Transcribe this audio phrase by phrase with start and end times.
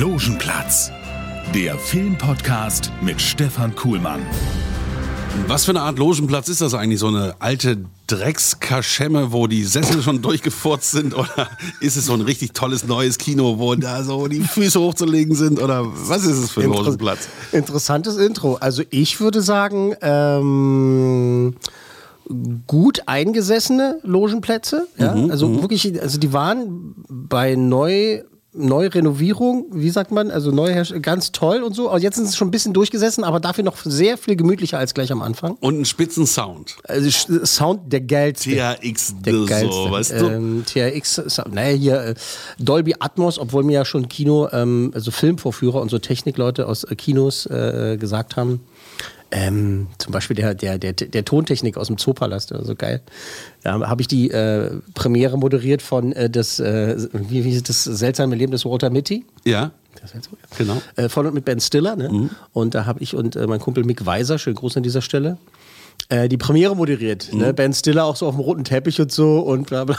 [0.00, 0.90] Logenplatz,
[1.54, 4.20] der Filmpodcast mit Stefan Kuhlmann.
[5.46, 7.00] Was für eine Art Logenplatz ist das eigentlich?
[7.00, 11.14] So eine alte Dreckskaschemme, wo die Sessel schon durchgefurzt sind?
[11.14, 11.50] Oder
[11.82, 15.60] ist es so ein richtig tolles neues Kino, wo da so die Füße hochzulegen sind?
[15.60, 17.28] Oder was ist es für ein Inter Logenplatz?
[17.52, 18.54] Interessantes Intro.
[18.54, 21.56] Also ich würde sagen, ähm,
[22.66, 24.86] gut eingesessene Logenplätze.
[24.96, 25.14] Ja?
[25.14, 28.22] Mhm, also wirklich, also die waren bei neu
[28.52, 31.88] Neurenovierung, wie sagt man, also neu ganz toll und so.
[31.88, 34.92] Also jetzt sind sie schon ein bisschen durchgesessen, aber dafür noch sehr viel gemütlicher als
[34.92, 35.56] gleich am Anfang.
[35.60, 36.76] Und einen spitzen Sound.
[36.84, 37.08] Also
[37.44, 38.50] Sound der geilste.
[38.50, 39.90] THX, Der so, geilste.
[39.90, 40.26] weißt du?
[40.26, 42.14] Ähm, THX, naja, hier äh,
[42.58, 46.96] Dolby Atmos, obwohl mir ja schon Kino, ähm, also Filmvorführer und so Technikleute aus äh,
[46.96, 48.60] Kinos äh, gesagt haben,
[49.32, 53.00] ähm, zum Beispiel der, der, der, der Tontechnik aus dem Zoopalast, also geil.
[53.62, 58.34] Da habe ich die äh, Premiere moderiert von äh, das, äh, wie, wie das seltsame
[58.34, 59.24] Leben des Walter Mitty.
[59.44, 59.70] Ja,
[60.02, 60.56] Das heißt so, ja.
[60.58, 60.82] genau.
[60.96, 61.96] Äh, von und mit Ben Stiller.
[61.96, 62.30] Ne?
[62.52, 65.38] Und da habe ich und äh, mein Kumpel Mick Weiser, schönen Gruß an dieser Stelle,
[66.08, 67.32] äh, die Premiere moderiert.
[67.32, 67.54] Ne?
[67.54, 69.96] Ben Stiller auch so auf dem roten Teppich und so und bla bla.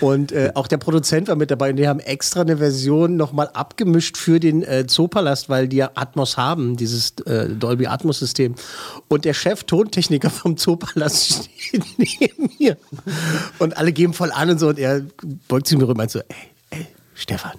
[0.00, 3.48] Und äh, auch der Produzent war mit dabei und die haben extra eine Version nochmal
[3.52, 8.54] abgemischt für den äh, Zoopalast, weil die ja Atmos haben, dieses äh, Dolby Atmos System.
[9.08, 12.76] Und der Chef Tontechniker vom Zoopalast steht neben mir.
[13.58, 14.68] Und alle geben voll an und so.
[14.68, 15.02] Und er
[15.48, 17.52] beugt sich mir rüber und meint so, ey, ey, Stefan,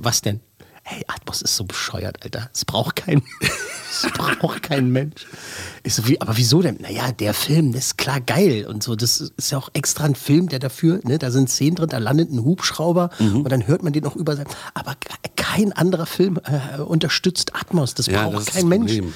[0.00, 0.40] was denn?
[0.86, 2.50] Hey, Atmos ist so bescheuert, Alter.
[2.52, 5.26] Es braucht kein, es braucht kein Mensch.
[5.82, 6.76] Ich so, wie, aber wieso denn?
[6.80, 8.94] Naja, der Film, das ist klar geil und so.
[8.94, 11.96] Das ist ja auch extra ein Film, der dafür, ne, da sind Szenen drin, da
[11.96, 13.36] landet ein Hubschrauber Mhm.
[13.42, 14.46] und dann hört man den auch über sein.
[14.74, 17.94] Aber ke- kein anderer Film äh, unterstützt Atmos.
[17.94, 18.92] Das Ja, braucht das kein Mensch.
[18.92, 19.14] Problem.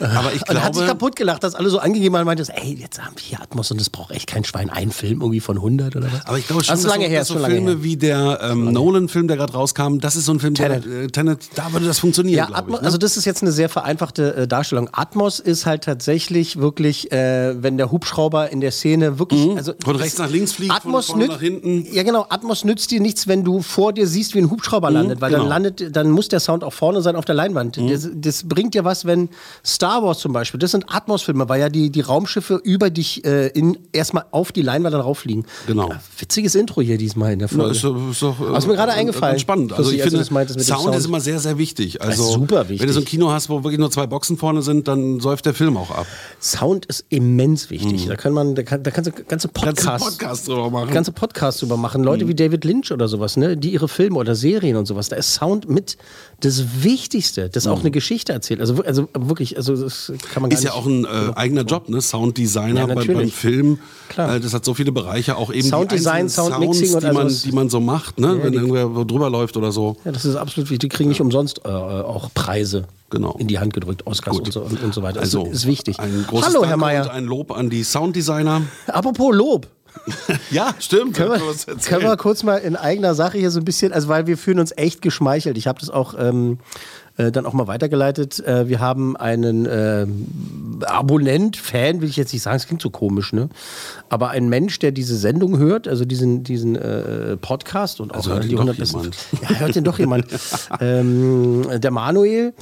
[0.00, 2.74] Aber ich Und hat sich glaube, kaputt gelacht, dass alle so angegeben haben meinte, ey,
[2.74, 4.70] jetzt haben wir hier Atmos und das braucht echt kein Schwein.
[4.70, 6.26] Ein Film irgendwie von 100 oder was?
[6.26, 7.82] aber ich glaube schon, das ist lange so, her, dass so lange Filme her.
[7.82, 10.84] wie der ähm, Nolan-Film, der gerade rauskam, das ist so ein Film, Tenet.
[10.84, 12.80] der äh, Tenet, da würde das funktionieren, Ja, glaube Atmos, ich.
[12.82, 12.86] Ne?
[12.86, 14.88] also das ist jetzt eine sehr vereinfachte äh, Darstellung.
[14.92, 19.96] Atmos ist halt tatsächlich wirklich, äh, wenn der Hubschrauber in der Szene wirklich, also Von
[19.96, 21.86] rechts nach links fliegt, von Atmos vorne nützt- nach hinten.
[21.92, 25.20] Ja genau, Atmos nützt dir nichts, wenn du vor dir siehst, wie ein Hubschrauber landet,
[25.20, 25.42] weil genau.
[25.44, 27.76] dann landet, dann muss der Sound auch vorne sein auf der Leinwand.
[27.76, 27.88] Mhm.
[27.90, 29.28] Das, das bringt dir was, wenn
[29.64, 33.48] Star Wars zum Beispiel, das sind Atmos-Filme, weil ja die, die Raumschiffe über dich äh,
[33.48, 35.44] in, erstmal auf die Leinwand dann rauffliegen.
[35.66, 35.88] Genau.
[35.88, 37.70] Ja, witziges Intro hier diesmal in der Ja, Folge.
[37.72, 39.38] ist, doch- ist doch, äh, Aber ist mir gerade eingefallen.
[39.38, 39.72] Spannend.
[39.72, 41.04] Also ich als du finde, dem Sound, ist Sound.
[41.06, 42.00] immer sehr, sehr wichtig.
[42.02, 42.80] Also super wichtig.
[42.80, 45.46] Wenn du so ein Kino hast, wo wirklich nur zwei Boxen vorne sind, dann säuft
[45.46, 46.06] der Film auch ab.
[46.40, 48.06] Sound ist immens wichtig.
[48.06, 49.88] Da kann man, da, kann, da kannst du ganze Podcasts, Mhm.
[49.88, 50.88] Ganze Podcast drüber machen.
[50.88, 50.94] Mhm.
[50.94, 52.02] ganze Podcasts drüber machen.
[52.02, 55.08] Leute wie David Lynch oder sowas, ne, die ihre Filme oder Serien und sowas.
[55.08, 55.96] Da ist Sound mit
[56.44, 58.60] das Wichtigste, das auch eine Geschichte erzählt.
[58.60, 60.58] Also, also wirklich, also das kann man gar Mhm.
[60.58, 62.00] Ist ja auch ein äh, eigener Job, ne?
[62.00, 63.30] Sounddesigner Ja, bei, beim.
[63.30, 63.78] Film.
[64.08, 64.36] Klar.
[64.36, 67.46] Äh, das hat so viele Bereiche, auch eben Sounddesign, Soundmixing Sounds, und die man, also
[67.48, 68.38] die man so macht, ne?
[68.42, 69.96] Wenn die- irgendwer drüber läuft oder so.
[70.04, 70.90] ja, das ist absolut wichtig.
[70.90, 73.36] Die kriegen nicht umsonst äh, auch Preise Genau.
[73.38, 75.20] in die Hand gedrückt, Oscars und so, und, und so weiter.
[75.20, 76.00] Also das ist wichtig.
[76.00, 77.10] Ein großes Hallo, Danke Herr Mayer.
[77.12, 78.62] ein Lob an die Sounddesigner.
[78.88, 79.68] Apropos Lob.
[80.50, 81.16] Ja, stimmt.
[81.16, 84.26] Können wir, können wir kurz mal in eigener Sache hier so ein bisschen, also weil
[84.26, 85.56] wir fühlen uns echt geschmeichelt.
[85.56, 86.58] Ich habe das auch ähm,
[87.16, 88.40] äh, dann auch mal weitergeleitet.
[88.40, 92.90] Äh, wir haben einen ähm, Abonnent, Fan, will ich jetzt nicht sagen, es klingt so
[92.90, 93.48] komisch, ne?
[94.08, 98.32] Aber ein Mensch, der diese Sendung hört, also diesen, diesen äh, Podcast und auch Also
[98.32, 99.10] hört äh, die doch 100 besten.
[99.42, 100.26] Ja, hört den doch jemand.
[100.80, 102.52] ähm, der Manuel.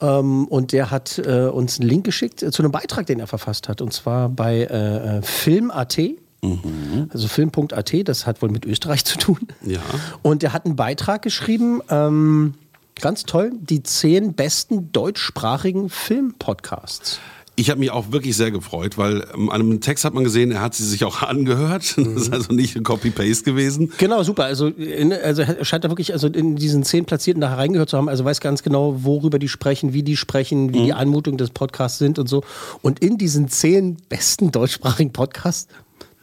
[0.00, 3.26] Ähm, und der hat äh, uns einen Link geschickt äh, zu einem Beitrag, den er
[3.26, 3.82] verfasst hat.
[3.82, 5.22] Und zwar bei äh,
[6.40, 7.12] Film.at.
[7.12, 9.40] Also Film.at, das hat wohl mit Österreich zu tun.
[9.62, 9.80] Ja.
[10.22, 12.54] Und er hat einen Beitrag geschrieben, ähm,
[13.00, 17.20] ganz toll, die zehn besten deutschsprachigen Filmpodcasts.
[17.56, 20.52] Ich habe mich auch wirklich sehr gefreut, weil ähm, an einem Text hat man gesehen,
[20.52, 21.96] er hat sie sich auch angehört.
[21.96, 23.92] Das ist also nicht ein Copy-Paste gewesen.
[23.98, 24.44] Genau, super.
[24.44, 27.96] Also, in, also er scheint da wirklich also in diesen zehn Platzierten da reingehört zu
[27.96, 28.08] haben.
[28.08, 31.98] Also weiß ganz genau, worüber die sprechen, wie die sprechen, wie die Anmutung des Podcasts
[31.98, 32.44] sind und so.
[32.80, 35.66] Und in diesen zehn besten deutschsprachigen Podcasts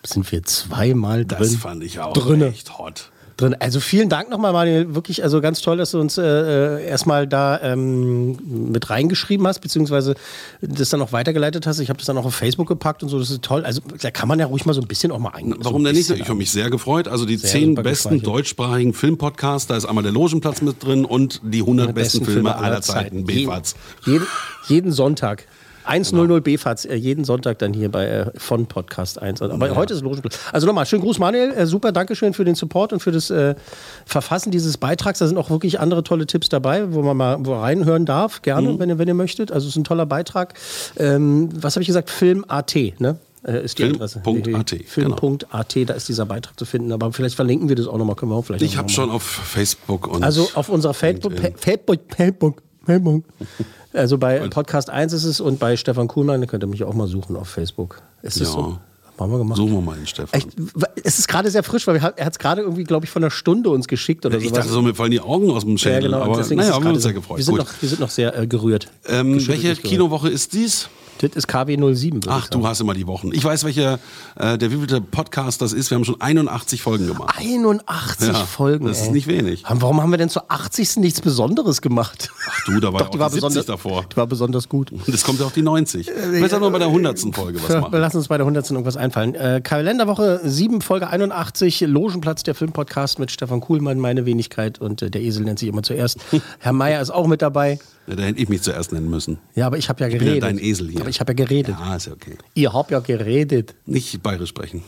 [0.08, 1.38] sind wir zweimal drin.
[1.40, 2.48] Das fand ich auch Drinne.
[2.48, 3.12] echt hot.
[3.38, 3.56] drin.
[3.60, 4.96] Also vielen Dank nochmal, Manuel.
[4.96, 9.60] Wirklich, also ganz toll, dass du uns äh, äh, erstmal da ähm, mit reingeschrieben hast,
[9.60, 10.16] beziehungsweise
[10.62, 11.80] das dann auch weitergeleitet hast.
[11.80, 13.20] Ich habe das dann auch auf Facebook gepackt und so.
[13.20, 13.66] Das ist toll.
[13.66, 15.58] Also da kann man ja ruhig mal so ein bisschen auch mal eingehen.
[15.60, 16.10] Warum so denn nicht?
[16.10, 17.08] Ich habe mich sehr gefreut.
[17.08, 21.60] Also die zehn besten deutschsprachigen Filmpodcasts, da ist einmal der Logenplatz mit drin und die
[21.60, 23.76] 100 besten, Filme aller Zeiten, BFATS.
[24.06, 24.28] Jeden,
[24.68, 25.46] jeden Sonntag.
[25.86, 29.42] 100 BFATS, äh, jeden Sonntag dann hier bei äh, von Podcast 1.
[29.42, 30.40] Aber heute ist Logenplatz.
[30.52, 31.52] Also nochmal, schönen Gruß, Manuel.
[31.52, 33.56] Äh, super, Dankeschön für den Support und für das äh,
[34.06, 35.20] Verfassen dieses Beitrags.
[35.20, 38.80] Da sind auch wirklich andere tolle Tipps dabei, wo man mal reinhören darf, gerne, Mhm.
[38.80, 39.52] wenn, ihr, wenn ihr möchtet.
[39.52, 40.54] Also es ist ein toller Beitrag.
[40.98, 42.10] Ähm, was habe ich gesagt?
[42.10, 43.18] Film.at, ne?
[43.48, 44.22] Äh, ist die Film.at, Adresse.
[44.96, 45.16] genau.
[45.18, 46.92] Film.at, da ist dieser Beitrag zu finden.
[46.92, 48.16] Aber vielleicht verlinken wir das auch nochmal.
[48.16, 51.34] Können wir auch vielleicht Ich habe schon auf Facebook und also auf unserer Facebook.
[51.60, 53.24] Facebook, Facebook, Facebook.
[53.94, 56.94] Also bei Podcast 1 ist es und bei Stefan Kuhlmann, da könnt ihr mich auch
[56.94, 58.02] mal suchen auf Facebook.
[58.22, 58.54] Ist das Ja.
[58.54, 58.78] so?
[59.18, 59.56] Haben wir gemacht.
[59.56, 60.38] Suchen wir mal den Stefan.
[60.38, 60.50] Echt,
[61.06, 63.24] es ist gerade sehr frisch, weil wir, er hat es gerade irgendwie, glaube ich, von
[63.24, 64.58] einer Stunde uns geschickt oder ich sowas.
[64.60, 66.02] dachte so, mir fallen die Augen aus dem ja, Schädel.
[66.04, 66.18] genau.
[66.18, 67.38] und aber deswegen naja, ist es haben wir uns gerade sehr so- gefreut.
[67.38, 68.88] Wir sind, noch, wir sind noch sehr äh, gerührt.
[69.08, 69.76] Ähm, welche.
[69.78, 70.90] Kinowoche ist dies?
[71.20, 72.16] Das ist KW 07.
[72.24, 72.62] würde Ach, ich sagen.
[72.62, 73.30] du hast immer die Wochen.
[73.34, 74.00] Ich weiß, welcher,
[74.36, 75.90] äh, der wievielte Podcast das ist.
[75.90, 77.34] Wir haben schon 81 Folgen gemacht.
[77.38, 78.88] 81 Ja, Folgen.
[78.88, 79.12] das ist ey.
[79.14, 79.64] nicht wenig.
[79.70, 80.98] Warum haben wir denn zur 80.
[80.98, 82.30] nichts Besonderes gemacht?
[82.50, 84.06] Ach du, da war Doch, die auch war, die 70 besonders, davor.
[84.12, 84.92] die war besonders gut.
[84.92, 86.08] Und es kommt ja auch die 90.
[86.10, 87.20] Ich will nur bei der 100.
[87.34, 87.92] Folge was machen.
[87.94, 88.72] Lass uns bei der 100.
[88.72, 89.36] irgendwas einfallen.
[89.36, 95.10] Äh, Kalenderwoche 7, Folge 81, Logenplatz, der Filmpodcast mit Stefan Kuhlmann, meine Wenigkeit und äh,
[95.10, 96.18] der Esel nennt sich immer zuerst.
[96.60, 97.80] Herr Meier ist auch mit dabei.
[98.08, 99.40] Ja, da hätte ich mich zuerst nennen müssen.
[99.56, 100.44] Ja, aber ich habe ja bin geredet.
[100.44, 101.02] ja dein Esel hier.
[101.02, 101.76] Aber ich habe ja geredet.
[101.80, 102.36] Ja, ist ja okay.
[102.54, 103.74] Ihr habt ja geredet.
[103.86, 104.84] Nicht bayerisch sprechen.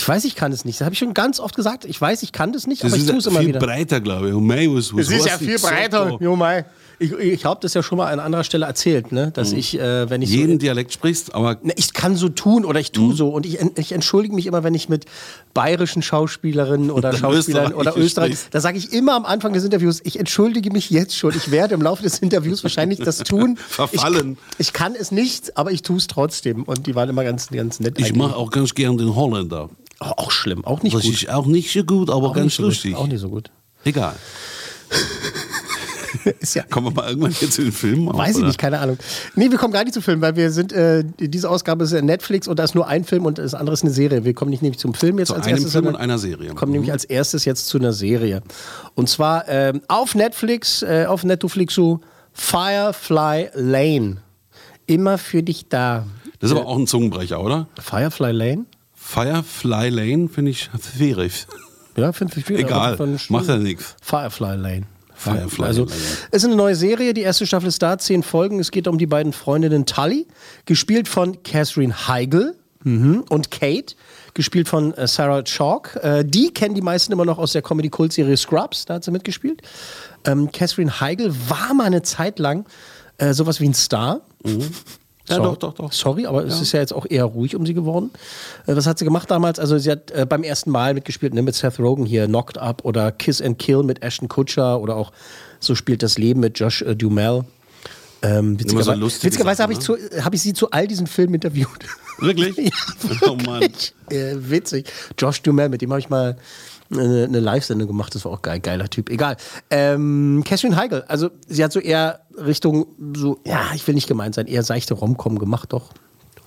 [0.00, 0.80] Ich weiß, ich kann es nicht.
[0.80, 1.84] Das habe ich schon ganz oft gesagt.
[1.84, 3.58] Ich weiß, ich kann das nicht, Das aber ich ist tue es immer viel wieder.
[3.58, 4.34] breiter, glaube ich.
[4.34, 6.16] Und mei, was, was Es ist ja viel breiter.
[6.18, 6.24] du?
[6.24, 6.64] Jo, mei.
[7.00, 9.30] Ich, ich habe das ja schon mal an anderer Stelle erzählt, ne?
[9.32, 12.64] dass ich, äh, wenn ich so Jeden Dialekt sprichst, aber Ne, Ich kann so tun
[12.64, 12.94] oder ich Mhm.
[12.94, 15.04] tue so und ich, ich entschuldige mich immer, wenn ich mit
[15.54, 20.18] bayerischen Schauspielerinnen oder Schauspielern oder Österreich, da sage ich immer am Anfang des Interviews, ich
[20.18, 21.32] entschuldige mich jetzt schon.
[21.36, 23.56] Ich werde im Laufe des Interviews wahrscheinlich das tun.
[23.68, 24.36] Verfallen.
[24.58, 27.48] Ich, ich kann es nicht, aber ich tue es trotzdem und die waren immer ganz,
[27.48, 27.98] ganz nett.
[28.00, 29.70] ich mache auch ganz gern den Holländer.
[30.00, 31.28] Auch schlimm, auch nicht Das gut.
[31.28, 32.92] auch nicht so gut, aber auch ganz so lustig.
[32.92, 33.00] Gut.
[33.02, 33.50] Auch nicht so gut.
[33.84, 34.14] Egal.
[36.40, 38.46] Ist ja, Kommen wir mal irgendwann jetzt in den Film auf, Weiß ich oder?
[38.48, 38.98] nicht, keine Ahnung.
[39.34, 42.00] Nee, wir kommen gar nicht zu Filmen, weil wir sind, äh, diese Ausgabe ist ja
[42.02, 44.24] Netflix und da ist nur ein Film und das andere ist eine Serie.
[44.24, 45.72] Wir kommen nicht nämlich zum Film jetzt Zu als einem erstes.
[45.72, 46.54] Film und einer Serie.
[46.54, 48.42] kommen nämlich als erstes jetzt zu einer Serie.
[48.94, 51.98] Und zwar ähm, auf Netflix, äh, auf Netflixu,
[52.32, 54.18] Firefly Lane.
[54.86, 56.06] Immer für dich da.
[56.40, 57.68] Das ist aber auch ein Zungenbrecher, oder?
[57.80, 58.64] Firefly Lane?
[59.08, 61.46] Firefly Lane finde ich schwierig.
[61.96, 62.58] Ja, finde ich viel.
[62.58, 62.98] Egal,
[63.30, 63.96] macht ja nichts.
[64.02, 64.82] Firefly Lane.
[65.14, 65.96] Firefly also, Lane.
[66.30, 68.60] Es ist eine neue Serie, die erste Staffel ist da, zehn Folgen.
[68.60, 70.26] Es geht um die beiden Freundinnen Tully,
[70.66, 73.24] gespielt von Catherine Heigl mhm.
[73.30, 73.94] und Kate,
[74.34, 75.98] gespielt von äh, Sarah Chalk.
[76.02, 79.62] Äh, die kennen die meisten immer noch aus der Comedy-Kult-Serie Scrubs, da hat sie mitgespielt.
[80.26, 82.66] Ähm, Catherine Heigl war mal eine Zeit lang
[83.16, 84.20] äh, sowas wie ein Star.
[85.28, 85.48] Ja, Sorry.
[85.50, 85.92] doch, doch, doch.
[85.92, 88.10] Sorry, aber es ist ja jetzt auch eher ruhig um sie geworden.
[88.66, 89.58] Äh, was hat sie gemacht damals?
[89.58, 92.84] Also sie hat äh, beim ersten Mal mitgespielt, ne, mit Seth Rogen hier, Knocked Up
[92.84, 95.12] oder Kiss and Kill mit Ashton Kutcher oder auch
[95.60, 97.44] So spielt das Leben mit Josh äh, Duhamel.
[98.22, 101.06] Ähm, so witzigerweise lustige witzigerweise habe ich, Sachen, zu- hab ich sie zu all diesen
[101.06, 101.68] Filmen interviewt.
[102.18, 102.56] Wirklich?
[102.56, 102.70] ja,
[103.28, 103.60] Oh Mann.
[103.60, 103.94] wirklich.
[104.10, 104.90] Äh, witzig.
[105.16, 106.36] Josh Duhamel, mit dem habe ich mal
[106.90, 109.10] eine, eine Live-Sendung gemacht, das war auch geil, geiler Typ.
[109.10, 109.36] Egal.
[109.70, 112.86] Ähm, Catherine Heigl, also sie hat so eher Richtung,
[113.16, 115.90] so, ja, ich will nicht gemeint sein, eher seichte Romcom gemacht, doch.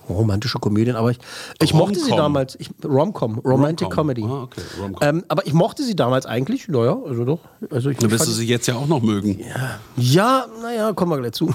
[0.08, 1.18] Romantische Komödien, aber ich,
[1.62, 2.56] ich mochte sie damals.
[2.58, 4.08] Ich, Romcom, Romantic Romcom.
[4.08, 4.24] Comedy.
[4.24, 5.08] Ah, okay, Romcom.
[5.08, 7.38] Ähm, aber ich mochte sie damals eigentlich, naja, also doch.
[7.70, 9.38] Also ich Dann wirst du sie jetzt ja auch noch mögen.
[9.96, 11.46] ja, naja, kommen wir gleich zu.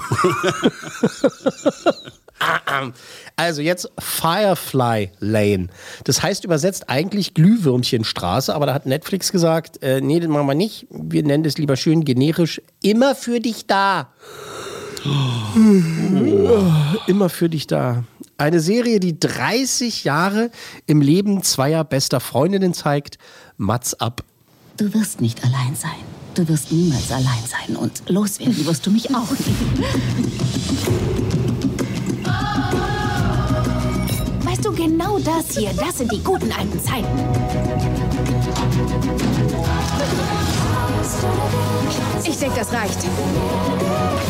[2.40, 2.90] Ah, ah.
[3.36, 5.68] also jetzt Firefly Lane.
[6.04, 10.54] Das heißt übersetzt eigentlich Glühwürmchenstraße, aber da hat Netflix gesagt, äh, nee, das machen wir
[10.54, 10.86] nicht.
[10.90, 14.12] Wir nennen das lieber schön generisch immer für dich da.
[17.06, 18.04] Immer für dich da.
[18.36, 20.50] Eine Serie, die 30 Jahre
[20.86, 23.18] im Leben zweier bester Freundinnen zeigt.
[23.56, 24.22] Mats ab.
[24.76, 25.90] Du wirst nicht allein sein.
[26.34, 27.76] Du wirst niemals allein sein.
[27.76, 29.26] Und loswerden wirst du mich auch
[34.58, 37.06] Weißt du, genau das hier, das sind die guten alten Zeiten.
[42.24, 42.98] Ich denke, das reicht.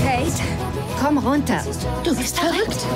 [0.04, 0.42] Kate,
[1.02, 1.62] komm runter.
[2.04, 2.86] Du bist verrückt.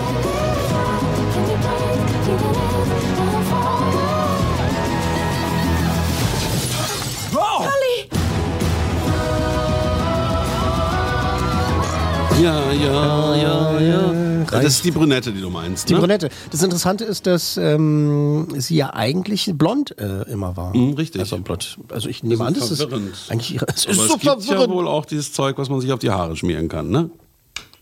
[12.42, 14.31] Ja, ja, ja, ja.
[14.46, 14.62] Drei.
[14.62, 15.88] Das ist die Brünette, die du meinst.
[15.88, 16.00] die ne?
[16.00, 16.28] Brünette.
[16.50, 20.76] Das Interessante ist, dass ähm, sie ja eigentlich blond äh, immer war.
[20.76, 21.20] Mhm, richtig.
[21.20, 21.78] Also, blond.
[21.90, 22.82] also ich nehme an, das ist
[23.30, 24.72] eigentlich ihre, es Aber ist es so gibt ja verwirrend.
[24.74, 27.10] wohl auch dieses Zeug, was man sich auf die Haare schmieren kann, ne?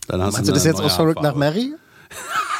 [0.08, 1.34] Dann hast Meinst du das jetzt aus Verrückt nach.
[1.34, 1.74] Mary?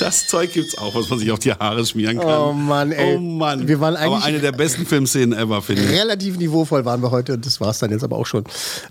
[0.00, 2.40] Das Zeug gibt's auch, was man sich auf die Haare schmieren kann.
[2.40, 3.16] Oh Mann, ey.
[3.16, 3.66] Oh Mann.
[3.66, 5.90] Wir waren Aber eigentlich- eine der besten Filmszenen ever, finde ich.
[5.90, 8.44] Relativ niveauvoll waren wir heute und das war es dann jetzt aber auch schon.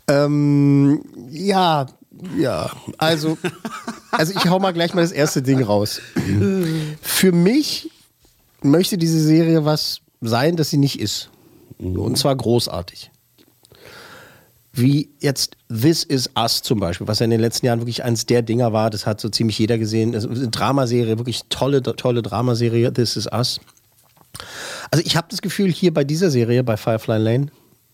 [0.07, 1.85] Ähm, ja,
[2.37, 3.37] ja, also,
[4.11, 6.01] also ich hau mal gleich mal das erste Ding raus.
[7.01, 7.91] Für mich
[8.61, 11.29] möchte diese Serie was sein, das sie nicht ist.
[11.79, 13.11] Und zwar großartig.
[14.73, 18.25] Wie jetzt This Is Us zum Beispiel, was ja in den letzten Jahren wirklich eins
[18.25, 20.11] der Dinger war, das hat so ziemlich jeder gesehen.
[20.11, 23.59] Das ist eine Dramaserie, wirklich tolle, tolle Dramaserie, This Is Us.
[24.91, 27.47] Also ich habe das Gefühl, hier bei dieser Serie, bei Firefly Lane,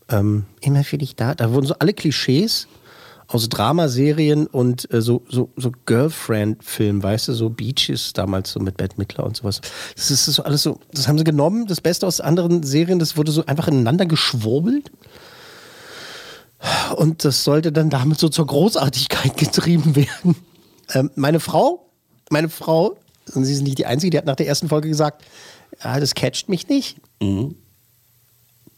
[0.10, 2.68] ähm, immer für dich da, da wurden so alle Klischees
[3.28, 8.78] aus Dramaserien und äh, so, so, so Girlfriend-Filmen, weißt du, so Beaches damals so mit
[8.78, 9.62] Bette Midler und sowas.
[9.96, 13.18] Das ist so alles so, das haben sie genommen, das Beste aus anderen Serien, das
[13.18, 14.92] wurde so einfach ineinander geschwurbelt.
[16.96, 20.36] Und das sollte dann damit so zur Großartigkeit getrieben werden.
[20.94, 21.90] Ähm, meine Frau,
[22.30, 22.98] meine Frau,
[23.34, 25.24] und sie ist nicht die Einzige, die hat nach der ersten Folge gesagt,
[25.84, 26.98] ja, das catcht mich nicht.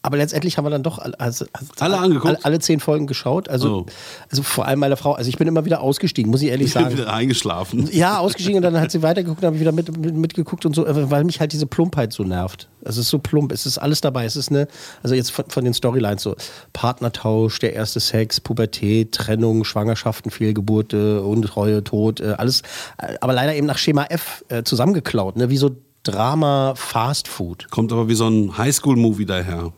[0.05, 2.27] Aber letztendlich haben wir dann doch alle, also, also Alle angeguckt?
[2.27, 3.49] Alle, alle zehn Folgen geschaut.
[3.49, 3.85] Also, Oh.
[4.29, 5.13] also vor allem meine Frau.
[5.13, 6.97] Also ich bin immer wieder ausgestiegen, muss ich ehrlich Ich bin sagen.
[6.97, 7.89] wieder eingeschlafen.
[7.91, 10.75] Ja, ausgestiegen und dann hat sie weitergeguckt und habe ich wieder mit, mit, mitgeguckt und
[10.75, 12.69] so, äh, weil mich halt diese Plumpheit so nervt.
[12.83, 14.25] Also es ist so plump, es ist alles dabei.
[14.25, 14.67] Es ist eine,
[15.01, 16.35] also jetzt von, von den Storylines so
[16.73, 22.61] Partnertausch, der erste Sex, Pubertät, Trennung, Schwangerschaften, Fehlgeburte, Untreue, Tod, äh, alles,
[22.99, 25.49] äh, aber leider eben nach Schema F zusammengeklaut, ne?
[25.49, 25.71] wie so
[26.05, 27.69] Drama, Fast Food.
[27.71, 29.73] Kommt aber wie so ein Highschool-Movie daher.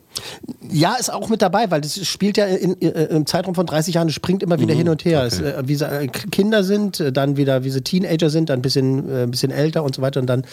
[0.69, 3.95] Ja, ist auch mit dabei, weil das spielt ja in, äh, im Zeitraum von 30
[3.95, 5.23] Jahren, es springt immer wieder hin und her.
[5.23, 8.59] Es, äh, wie sie äh, Kinder sind, äh, dann wieder, wie sie Teenager sind, dann
[8.59, 10.45] ein bisschen, äh, bisschen älter und so weiter und dann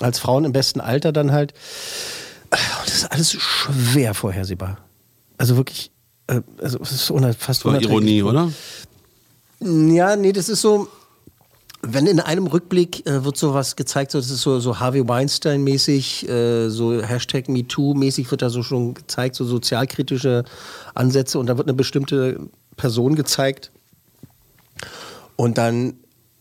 [0.00, 1.52] als Frauen im besten Alter dann halt.
[2.50, 4.78] Äh, Das ist alles schwer vorhersehbar.
[5.38, 5.90] Also wirklich,
[6.26, 7.80] äh, also es ist fast Das war.
[7.80, 8.50] Ironie, oder?
[9.60, 10.88] Ja, nee, das ist so.
[11.86, 16.28] Wenn in einem Rückblick äh, wird sowas gezeigt, so, das ist so, so Harvey Weinstein-mäßig,
[16.28, 20.44] äh, so Hashtag MeToo-mäßig wird da so schon gezeigt, so sozialkritische
[20.94, 22.40] Ansätze und da wird eine bestimmte
[22.76, 23.70] Person gezeigt
[25.36, 25.94] und dann,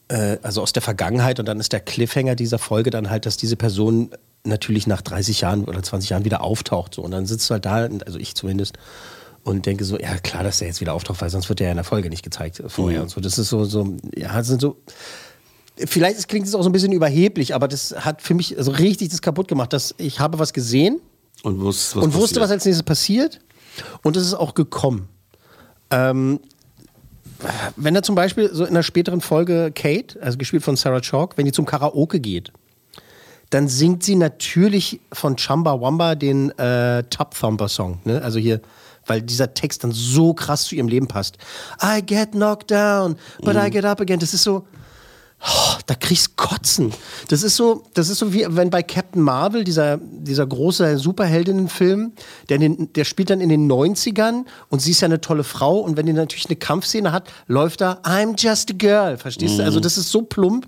[0.08, 3.38] äh, also aus der Vergangenheit und dann ist der Cliffhanger dieser Folge dann halt, dass
[3.38, 4.12] diese Person
[4.44, 7.66] natürlich nach 30 Jahren oder 20 Jahren wieder auftaucht so und dann sitzt du halt
[7.66, 8.78] da, also ich zumindest,
[9.44, 11.72] und denke so, ja klar, dass der jetzt wieder auftaucht, weil sonst wird der ja
[11.72, 13.22] in der Folge nicht gezeigt äh, vorher und so.
[13.22, 14.78] Das ist so, so, ja, das sind so.
[15.76, 19.10] Vielleicht klingt es auch so ein bisschen überheblich, aber das hat für mich so richtig
[19.10, 21.02] das kaputt gemacht, dass ich habe was gesehen
[21.42, 23.40] Und, wus, was und wusste, was als nächstes passiert
[24.04, 25.10] und es ist auch gekommen.
[25.90, 26.40] Ähm,
[27.76, 31.38] wenn er zum Beispiel so in einer späteren Folge Kate, also gespielt von Sarah Chalk,
[31.38, 32.52] wenn die zum Karaoke geht,
[33.50, 38.00] dann singt sie natürlich von Chamba Wamba den äh, Tub Thumper Song.
[38.04, 38.22] Ne?
[38.22, 38.62] Also hier,
[39.06, 41.38] weil dieser Text dann so krass zu ihrem Leben passt.
[41.82, 44.20] I get knocked down, but I get up again.
[44.20, 44.66] Das ist so,
[45.46, 46.94] oh, da kriegst Kotzen.
[47.28, 52.14] Das ist so, das ist so wie wenn bei Captain Marvel, dieser, dieser große Superheldinnenfilm,
[52.50, 55.80] der, den, der spielt dann in den 90ern und sie ist ja eine tolle Frau
[55.80, 59.18] und wenn die natürlich eine Kampfszene hat, läuft da I'm just a girl.
[59.18, 59.64] Verstehst du?
[59.64, 60.68] Also das ist so plump.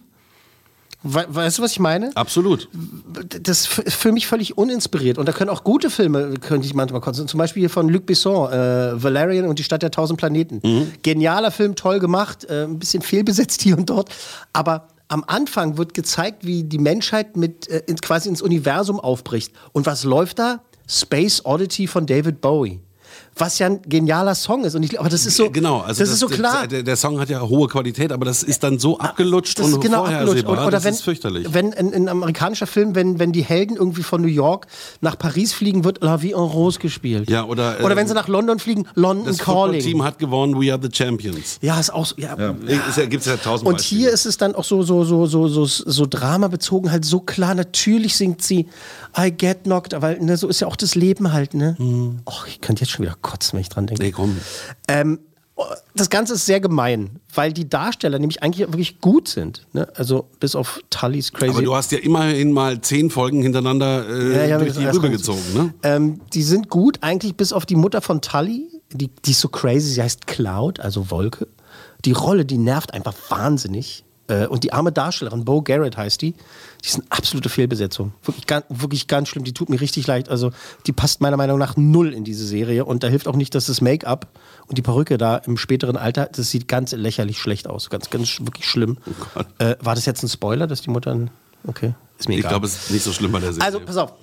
[1.07, 2.09] We weißt du, was ich meine?
[2.15, 2.67] Absolut.
[3.43, 5.19] das ist für mich völlig uninspiriert.
[5.19, 7.27] Und da können auch gute Filme, könnte ich manchmal kotzen.
[7.27, 10.61] Zum Beispiel hier von Luc Besson, äh, Valerian und die Stadt der tausend Planeten.
[11.03, 14.09] Genialer Film, toll gemacht, äh, ein bisschen fehlbesetzt hier und dort.
[14.51, 19.53] Aber am Anfang wird gezeigt, wie die Menschheit mit äh, quasi ins Universum aufbricht.
[19.73, 20.61] Und was läuft da?
[20.87, 22.79] Space Oddity von David Bowie.
[23.37, 24.75] Was ja ein genialer Song ist.
[24.75, 26.67] Und ich, aber das ist so, Genau, also das, ist so klar.
[26.67, 29.73] Der, der Song hat ja hohe Qualität, aber das ist dann so abgelutscht Das und
[29.73, 30.29] ist genau vorhersehbar.
[30.37, 30.61] abgelutscht.
[30.61, 31.47] Oder, das wenn, ist fürchterlich.
[31.53, 34.67] wenn ein, ein amerikanischer Film, wenn, wenn die Helden irgendwie von New York
[35.01, 37.29] nach Paris fliegen, wird La Vie en Rose gespielt.
[37.29, 39.81] Ja, oder, oder wenn ähm, sie nach London fliegen, London das Calling.
[39.81, 41.57] Team hat gewonnen, We Are the Champions.
[41.61, 42.15] Ja, ist auch so.
[42.17, 42.35] Ja.
[42.87, 44.01] Es ja, gibt ja tausend Und Beispiele.
[44.01, 47.19] hier ist es dann auch so, so, so, so, so, so Drama bezogen, halt so
[47.19, 47.53] klar.
[47.53, 48.67] Natürlich singt sie
[49.17, 51.75] I get knocked, weil ne, so ist ja auch das Leben halt, ne?
[51.79, 52.19] Mhm.
[52.25, 54.03] Och, ich könnte jetzt schon wieder kotzen, wenn ich dran denke.
[54.03, 54.37] Nee, komm.
[54.87, 55.19] Ähm,
[55.95, 59.65] das Ganze ist sehr gemein, weil die Darsteller nämlich eigentlich wirklich gut sind.
[59.71, 59.87] Ne?
[59.95, 61.51] Also bis auf Tullys Crazy.
[61.51, 65.73] Aber du hast ja immerhin mal zehn Folgen hintereinander äh, Ja, durch die rübergezogen, ne?
[65.83, 68.69] Ähm, die sind gut, eigentlich bis auf die Mutter von Tully.
[68.91, 71.47] Die, die ist so crazy, sie heißt Cloud, also Wolke.
[72.03, 74.03] Die Rolle, die nervt einfach wahnsinnig.
[74.27, 76.31] Äh, und die arme Darstellerin, Bo Garrett heißt die,
[76.83, 78.13] die ist eine absolute Fehlbesetzung.
[78.23, 79.43] Wirklich, ganz, wirklich ganz schlimm.
[79.43, 80.29] Die tut mir richtig leid.
[80.29, 80.51] Also,
[80.87, 82.85] die passt meiner Meinung nach null in diese Serie.
[82.85, 84.27] Und da hilft auch nicht, dass das Make-up
[84.67, 87.89] und die Perücke da im späteren Alter, das sieht ganz lächerlich schlecht aus.
[87.91, 88.97] Ganz, ganz wirklich schlimm.
[89.59, 91.11] äh, war das jetzt ein Spoiler, dass die Mutter.
[91.11, 91.29] ein-
[91.67, 92.49] Okay, ist mir Ich egal.
[92.51, 93.65] glaube, es ist nicht so schlimm bei der Serie.
[93.65, 94.13] Also, pass auf.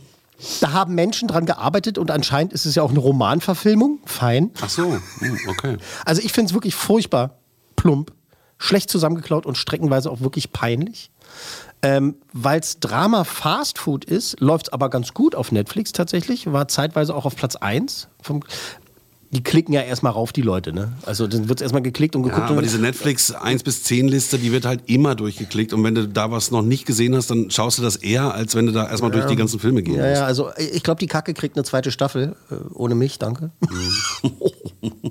[0.61, 4.01] Da haben Menschen dran gearbeitet und anscheinend ist es ja auch eine Romanverfilmung.
[4.07, 4.51] Fein.
[4.61, 5.77] Ach so, hm, okay.
[6.05, 7.39] Also ich finde es wirklich furchtbar
[7.77, 8.13] plump,
[8.63, 11.11] schlecht zusammengeklaut und streckenweise auch wirklich peinlich.
[11.83, 16.53] Ähm, Weil es Drama Fast Food ist, läuft es aber ganz gut auf Netflix tatsächlich.
[16.53, 18.07] War zeitweise auch auf Platz 1.
[18.21, 18.45] Vom,
[19.33, 20.73] die klicken ja erstmal rauf, die Leute.
[20.73, 20.93] Ne?
[21.05, 22.51] Also dann wird es erstmal geklickt und Ja, geguckt.
[22.51, 25.73] aber und diese Netflix 1 bis 10 Liste, die wird halt immer durchgeklickt.
[25.73, 28.55] Und wenn du da was noch nicht gesehen hast, dann schaust du das eher, als
[28.55, 30.21] wenn du da erstmal durch die ganzen Filme gehen ja, musst.
[30.21, 32.37] ja, also ich glaube, die Kacke kriegt eine zweite Staffel.
[32.51, 33.51] Äh, ohne mich, danke.
[34.23, 34.29] Äh,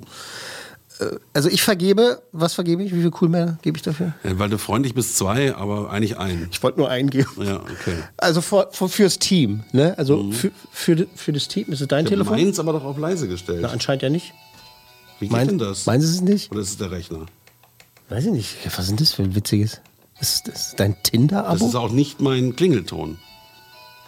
[1.32, 2.92] also ich vergebe, was vergebe ich?
[2.94, 4.14] Wie viel Coolmänner gebe ich dafür?
[4.24, 6.48] Ja, Weil du freundlich bist, zwei, aber eigentlich ein.
[6.50, 7.30] Ich wollte nur einen geben.
[7.38, 7.96] Ja, okay.
[8.16, 9.96] Also für, für, fürs Team, ne?
[9.98, 11.68] Also für, für, für das Team.
[11.68, 12.36] Ist es dein Ich Telefon?
[12.36, 13.60] meins aber doch auf leise gestellt.
[13.62, 14.32] Na, anscheinend ja nicht.
[15.18, 15.86] Wie geht Mein, denn das?
[15.86, 16.50] Meinen Sie es nicht?
[16.50, 17.26] Oder ist es der Rechner?
[18.08, 18.56] Weiß ich nicht.
[18.66, 19.80] Was ist denn das für ein witziges?
[20.20, 21.66] Ist das dein Das Tinder-Abo?
[21.66, 23.18] ist auch nicht mein Klingelton.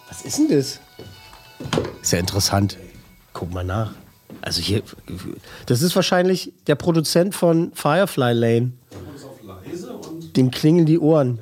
[0.09, 0.81] Was ist denn das?
[2.03, 2.77] Ist ja interessant.
[3.33, 3.93] Guck mal nach.
[4.45, 4.83] Also hier,
[5.65, 8.73] das ist wahrscheinlich der Produzent von Firefly Lane.
[10.37, 11.39] Dem klingeln die Ohren.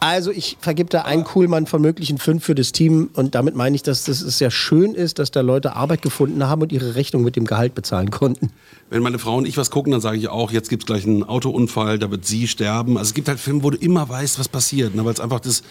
[0.00, 3.76] Also ich vergib da einen Coolmann von möglichen fünf für das Team und damit meine
[3.76, 6.94] ich, dass das es sehr schön ist, dass da Leute Arbeit gefunden haben und ihre
[6.94, 8.50] Rechnung mit dem Gehalt bezahlen konnten.
[8.88, 11.04] Wenn meine Frau und ich was gucken, dann sage ich auch, jetzt gibt es gleich
[11.04, 12.96] einen Autounfall, da wird sie sterben.
[12.96, 15.04] Also es gibt halt Filme, wo du immer weißt, was passiert, ne?
[15.04, 15.62] weil es einfach das,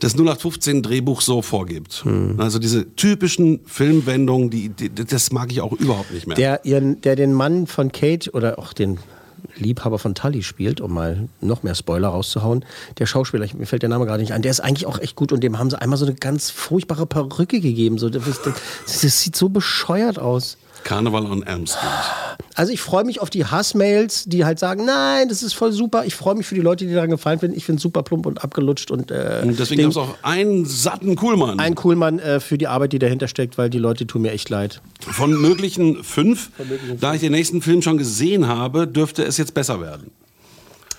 [0.00, 2.04] das 0815 Drehbuch so vorgibt.
[2.04, 2.38] Hm.
[2.38, 6.36] Also diese typischen Filmwendungen, die, die, das mag ich auch überhaupt nicht mehr.
[6.36, 8.98] Der, ihren, der den Mann von Kate oder auch den
[9.56, 12.64] Liebhaber von Tully spielt, um mal noch mehr Spoiler rauszuhauen.
[12.98, 15.32] Der Schauspieler, mir fällt der Name gerade nicht ein, der ist eigentlich auch echt gut
[15.32, 17.98] und dem haben sie einmal so eine ganz furchtbare Perücke gegeben.
[17.98, 18.54] So, das, das,
[18.86, 20.58] das sieht so bescheuert aus.
[20.86, 21.90] Karneval on Elm Street.
[22.54, 26.04] Also ich freue mich auf die Hassmails, die halt sagen, nein, das ist voll super.
[26.04, 27.56] Ich freue mich für die Leute, die daran gefallen finden.
[27.56, 30.64] Ich finde es super plump und abgelutscht und, äh, Und deswegen gab es auch einen
[30.64, 31.58] satten Coolmann.
[31.58, 34.48] ein Coolmann äh, für die Arbeit, die dahinter steckt, weil die Leute tun mir echt
[34.48, 34.80] leid.
[35.00, 36.50] Von möglichen fünf,
[37.00, 40.12] da ich den nächsten Film schon gesehen habe, dürfte es jetzt besser werden.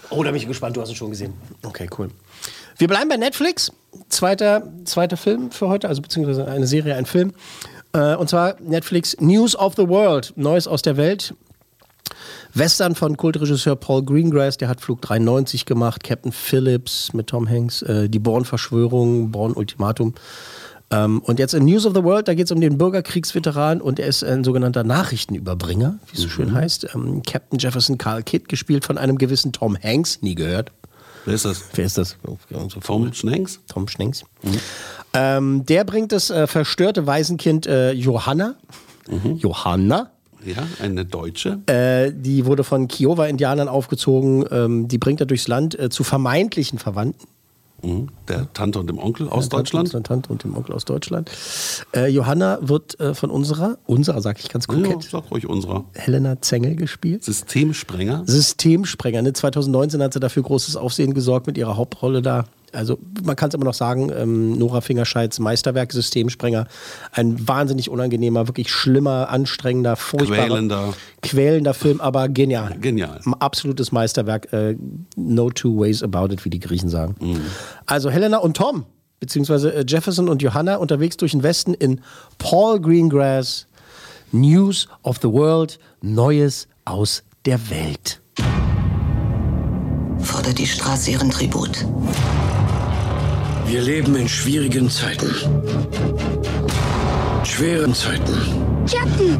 [0.09, 1.33] Oh, da bin ich gespannt, du hast ihn schon gesehen.
[1.63, 2.09] Okay, cool.
[2.77, 3.71] Wir bleiben bei Netflix.
[4.09, 7.33] Zweiter, zweiter Film für heute, also beziehungsweise eine Serie, ein Film.
[7.97, 11.33] Äh, und zwar Netflix News of the World, Neues aus der Welt.
[12.53, 17.81] Western von Kultregisseur Paul Greengrass, der hat Flug 93 gemacht, Captain Phillips mit Tom Hanks,
[17.81, 20.13] äh, die Born-Verschwörung, Born-Ultimatum.
[20.89, 23.99] Ähm, und jetzt in News of the World, da geht es um den Bürgerkriegsveteran und
[23.99, 26.87] er ist ein sogenannter Nachrichtenüberbringer, wie es so schön heißt.
[26.95, 30.71] Ähm, Captain Jefferson Carl Kidd, gespielt von einem gewissen Tom Hanks, nie gehört.
[31.27, 31.61] Wer ist das?
[31.73, 32.15] Wer ist das?
[32.85, 33.59] Tom Schnenks?
[33.67, 34.23] Tom Schnenks.
[35.13, 38.55] Ähm, der bringt das äh, verstörte Waisenkind äh, Johanna.
[39.35, 40.11] Johanna.
[40.45, 41.59] Ja, eine Deutsche.
[41.65, 44.45] Äh, die wurde von Kiowa-Indianern aufgezogen.
[44.49, 47.27] Ähm, die bringt er durchs Land äh, zu vermeintlichen Verwandten.
[47.83, 48.07] Mhm.
[48.27, 49.91] Der Tante und dem Onkel aus Deutschland.
[49.91, 51.29] Tante, Tante und dem Onkel aus Deutschland.
[51.95, 55.85] Äh, Johanna wird äh, von unserer, unserer sag ich ganz Ja, kokett, sag ruhig unserer.
[55.93, 57.23] Helena Zengel gespielt.
[57.23, 58.23] Systemsprenger.
[58.25, 59.21] Systemsprenger.
[59.21, 59.33] Ne?
[59.33, 62.45] 2019 hat sie dafür großes Aufsehen gesorgt mit ihrer Hauptrolle da.
[62.73, 66.67] Also man kann es immer noch sagen, ähm, Nora Fingerscheids Meisterwerk Systemsprenger.
[67.11, 70.93] Ein wahnsinnig unangenehmer, wirklich schlimmer, anstrengender, furchtbarer, Quälender.
[71.21, 72.77] quälender Film, aber genial.
[72.79, 73.21] Genial.
[73.25, 74.51] Ein absolutes Meisterwerk.
[74.51, 74.75] Äh,
[75.15, 77.15] no two ways about it, wie die Griechen sagen.
[77.19, 77.41] Mhm.
[77.85, 78.85] Also Helena und Tom,
[79.19, 82.01] beziehungsweise äh, Jefferson und Johanna unterwegs durch den Westen in
[82.37, 83.67] Paul Greengrass
[84.31, 88.21] News of the World, Neues aus der Welt.
[90.19, 91.85] Fordert die Straße ihren Tribut.
[93.67, 95.29] Wir leben in schwierigen Zeiten.
[97.43, 98.33] Schweren Zeiten.
[98.89, 99.37] Captain!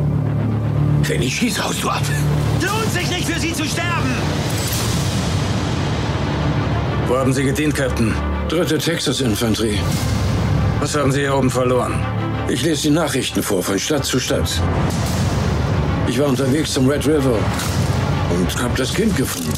[1.04, 2.02] Wenn ich schieße, haust du ab.
[2.62, 4.12] Lohnt sich nicht für Sie zu sterben!
[7.08, 8.14] Wo haben Sie gedient, Captain?
[8.50, 9.80] Dritte Texas-Infanterie.
[10.82, 11.94] Was haben Sie hier oben verloren?
[12.50, 14.62] Ich lese die Nachrichten vor, von Stadt zu Stadt.
[16.08, 17.40] Ich war unterwegs zum Red River
[18.38, 19.54] und habe das Kind gefunden.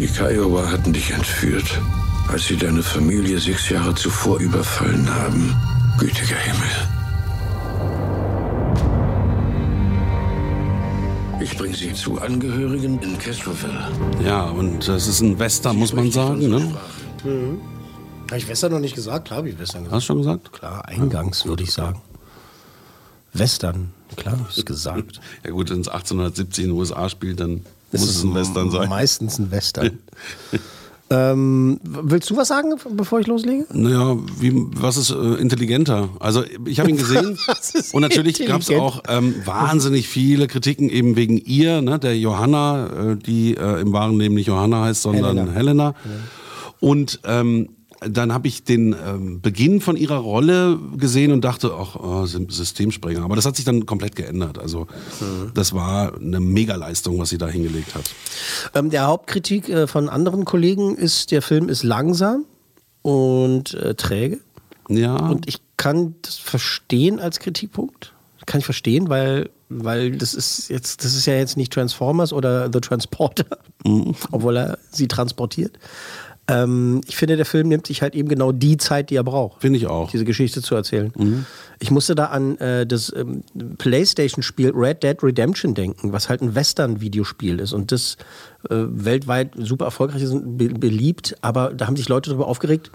[0.00, 1.78] Die Kiowa hatten dich entführt,
[2.28, 5.54] als sie deine Familie sechs Jahre zuvor überfallen haben.
[5.98, 6.70] Gütiger Himmel.
[11.42, 13.88] Ich bringe sie zu Angehörigen in Castroville.
[14.24, 16.48] Ja, und das ist ein Western, muss man sagen.
[16.48, 16.74] Ne?
[18.30, 19.26] Habe ich Western noch nicht gesagt?
[19.26, 19.96] Klar habe ich Western gesagt.
[19.96, 20.50] Hast du schon gesagt?
[20.54, 22.00] Klar, eingangs würde ich sagen.
[23.34, 23.92] Western.
[24.16, 25.20] Klar, ich gesagt.
[25.44, 28.70] Ja gut, wenn es 1870 in den USA spielt, dann Das muss es ein Western
[28.70, 28.88] sein.
[28.88, 29.98] Meistens ein Western.
[31.10, 33.66] ähm, willst du was sagen, bevor ich loslege?
[33.72, 36.08] Naja, wie, was ist äh, intelligenter?
[36.20, 37.36] Also ich habe ihn gesehen
[37.92, 43.12] und natürlich gab es auch ähm, wahnsinnig viele Kritiken eben wegen ihr, ne, der Johanna,
[43.12, 45.52] äh, die äh, im wahren Leben nicht Johanna heißt, sondern Helena.
[45.52, 45.94] Helena.
[46.78, 51.96] Und ähm, dann habe ich den ähm, Beginn von ihrer Rolle gesehen und dachte, ach,
[51.96, 53.22] oh, Sy- Systemsprenger.
[53.22, 54.58] Aber das hat sich dann komplett geändert.
[54.58, 54.86] Also
[55.54, 58.10] das war eine Megaleistung, was sie da hingelegt hat.
[58.74, 62.44] Ähm, der Hauptkritik äh, von anderen Kollegen ist, der Film ist langsam
[63.02, 64.40] und äh, träge.
[64.88, 65.16] Ja.
[65.16, 68.12] Und ich kann das verstehen als Kritikpunkt.
[68.46, 72.70] Kann ich verstehen, weil, weil das ist jetzt, das ist ja jetzt nicht Transformers oder
[72.72, 73.44] The Transporter,
[74.32, 75.78] obwohl er sie transportiert.
[76.50, 79.62] Ähm, ich finde, der Film nimmt sich halt eben genau die Zeit, die er braucht.
[79.62, 80.10] Finde ich auch.
[80.10, 81.12] Diese Geschichte zu erzählen.
[81.78, 83.42] Ich musste da an äh, das ähm,
[83.78, 88.16] PlayStation-Spiel Red Dead Redemption denken, was halt ein Western-Videospiel ist und das
[88.68, 92.90] äh, weltweit super erfolgreich ist und be beliebt, aber da haben sich Leute darüber aufgeregt,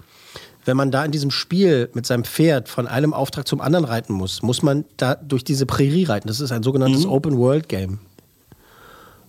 [0.64, 4.12] wenn man da in diesem Spiel mit seinem Pferd von einem Auftrag zum anderen reiten
[4.12, 6.28] muss, muss man da durch diese Prärie reiten.
[6.28, 8.00] Das ist ein sogenanntes Open-World-Game.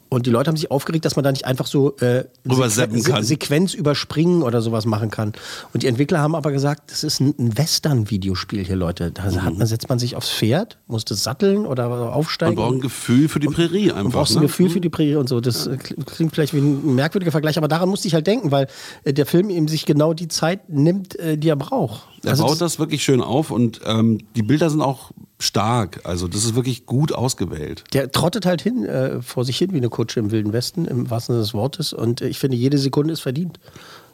[0.09, 3.11] Und die Leute haben sich aufgeregt, dass man da nicht einfach so äh, Rüberseppen Se-
[3.11, 3.23] kann.
[3.23, 5.33] Sequenz überspringen oder sowas machen kann.
[5.73, 9.11] Und die Entwickler haben aber gesagt, das ist ein, ein Western-Videospiel hier, Leute.
[9.11, 9.57] Da Mhm.
[9.57, 12.55] man, setzt man sich aufs Pferd, muss das satteln oder Man aufsteigen.
[12.55, 14.19] braucht ein Gefühl für die Prärie Man einfach.
[14.19, 14.41] braucht ein ne?
[14.41, 15.41] Gefühl für die Prärie und so.
[15.41, 18.51] Das äh, kl- klingt vielleicht wie ein merkwürdiger Vergleich, aber daran musste ich halt denken,
[18.51, 18.67] weil
[19.03, 22.07] äh, der Film eben sich genau die Zeit nimmt, äh, die er braucht.
[22.23, 26.01] Er Also baut das- das wirklich schön auf und ähm, die Bilder sind auch stark.
[26.03, 27.83] Also das ist wirklich gut ausgewählt.
[27.93, 31.09] Der trottet halt hin, äh, vor sich hin wie eine Kutsche im Wilden Westen, im
[31.09, 31.93] wahrsten Sinne des Wortes.
[31.93, 33.59] Und äh, ich finde, jede Sekunde ist verdient.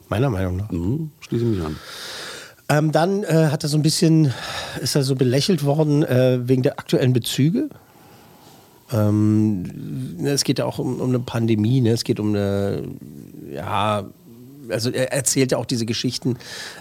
[0.10, 0.72] Meiner Meinung nach.
[0.72, 1.78] Mhm, schließe mich an.
[2.70, 4.34] Ähm, dann äh, hat er so ein bisschen,
[4.82, 7.70] ist er so belächelt worden äh, wegen der aktuellen Bezüge.
[8.92, 11.92] Ähm, es geht ja auch um, um eine Pandemie, ne?
[11.92, 12.84] es geht um eine,
[13.52, 14.06] ja,
[14.70, 16.38] also er erzählt ja auch diese Geschichten.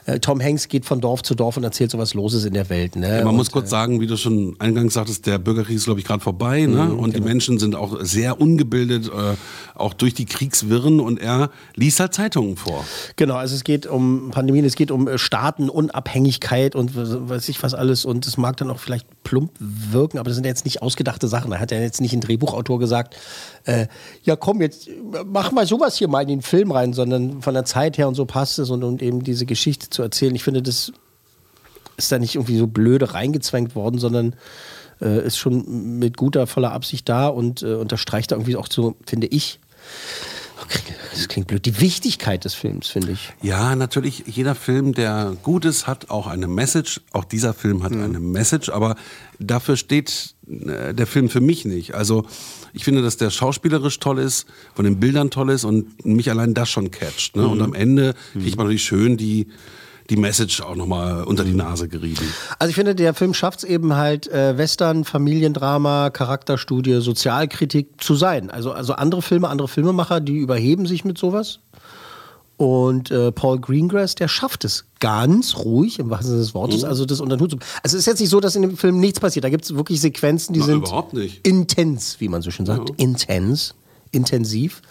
[0.06, 2.54] Äh, Tom Hanks geht von Dorf zu Dorf und erzählt so, was los ist in
[2.54, 2.96] der Welt.
[2.96, 3.08] Ne?
[3.08, 6.00] Ja, man und, muss kurz sagen, wie du schon eingangs sagtest, der Bürgerkrieg ist, glaube
[6.00, 6.66] ich, gerade vorbei.
[6.66, 6.84] Ne?
[6.84, 7.26] Mhm, und die genau.
[7.26, 9.36] Menschen sind auch sehr ungebildet, äh,
[9.74, 11.00] auch durch die Kriegswirren.
[11.00, 12.84] Und er liest halt Zeitungen vor.
[13.16, 17.62] Genau, also es geht um Pandemien, es geht um äh, Staatenunabhängigkeit und was- weiß ich
[17.62, 18.04] was alles.
[18.04, 21.28] Und es mag dann auch vielleicht plump wirken, aber das sind ja jetzt nicht ausgedachte
[21.28, 21.50] Sachen.
[21.50, 23.16] Da hat ja jetzt nicht ein Drehbuchautor gesagt,
[23.64, 23.86] äh,
[24.24, 24.88] ja komm, jetzt
[25.26, 28.14] mach mal sowas hier mal in den Film rein, sondern von der Zeit her und
[28.14, 30.34] so passt es und, und eben diese Geschichte zu erzählen.
[30.34, 30.92] Ich finde, das
[31.96, 34.34] ist da nicht irgendwie so blöde reingezwängt worden, sondern
[35.00, 38.96] äh, ist schon mit guter, voller Absicht da und äh, unterstreicht da irgendwie auch so,
[39.06, 39.58] finde ich,
[41.12, 43.32] das klingt blöd, die Wichtigkeit des Films, finde ich.
[43.42, 47.00] Ja, natürlich, jeder Film, der gut ist, hat auch eine Message.
[47.12, 48.96] Auch dieser Film hat eine Message, aber
[49.38, 51.94] dafür steht äh, der Film für mich nicht.
[51.94, 52.26] Also
[52.72, 56.54] ich finde, dass der schauspielerisch toll ist, von den Bildern toll ist und mich allein
[56.54, 57.36] das schon catcht.
[57.36, 57.46] Ne?
[57.46, 59.48] Und am Ende kriegt man natürlich schön die,
[60.10, 62.26] die Message auch nochmal unter die Nase gerieben.
[62.58, 68.14] Also ich finde, der Film schafft es eben halt, äh, Western, Familiendrama, Charakterstudie, Sozialkritik zu
[68.14, 68.50] sein.
[68.50, 71.60] Also, also andere Filme, andere Filmemacher, die überheben sich mit sowas.
[72.58, 77.04] Und äh, Paul Greengrass, der schafft es ganz ruhig, im wahrsten Sinne des Wortes, also
[77.04, 77.56] das unter den Hut zu.
[77.82, 79.44] Also es ist jetzt nicht so, dass in dem Film nichts passiert.
[79.44, 81.44] Da gibt es wirklich Sequenzen, die Na, sind überhaupt nicht.
[81.46, 82.90] intens, wie man so schön sagt.
[82.98, 83.74] Intens,
[84.12, 84.82] intensiv.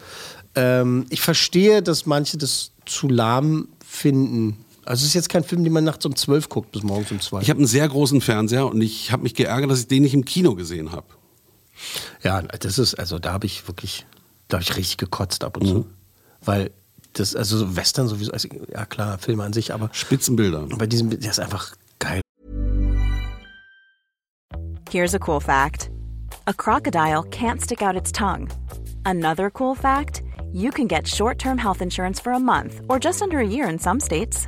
[0.56, 4.58] Ähm, ich verstehe, dass manche das zu lahm finden.
[4.86, 7.20] Also es ist jetzt kein Film, den man nachts um 12 guckt, bis morgens um
[7.20, 7.42] 2.
[7.42, 10.14] Ich habe einen sehr großen Fernseher und ich habe mich geärgert, dass ich den nicht
[10.14, 11.06] im Kino gesehen habe.
[12.24, 14.06] Ja, das ist, also da habe ich wirklich,
[14.48, 15.86] da habe ich richtig gekotzt ab und zu.
[16.44, 16.72] Weil
[17.14, 20.68] das, also so Western sowieso, also, ja klar, Filme an sich, aber Spitzenbilder.
[20.78, 22.22] bei diesem, der ist einfach geil.
[24.90, 25.90] Here's a cool fact
[26.48, 28.50] a crocodile can't stick out its tongue.
[29.06, 33.22] Another cool fact you can get short term health insurance for a month or just
[33.22, 34.48] under a year in some states.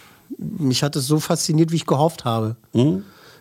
[0.37, 2.55] mich hat es so fasziniert, wie ich gehofft habe.